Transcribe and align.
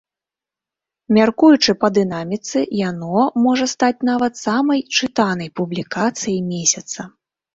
Мяркуючы 1.17 1.71
па 1.83 1.89
дынаміцы, 1.97 2.63
яно 2.89 3.19
можа 3.45 3.65
стаць 3.75 4.05
нават 4.11 4.33
самай 4.45 4.79
чытанай 5.01 5.49
публікацыяй 5.61 6.39
месяца. 6.53 6.99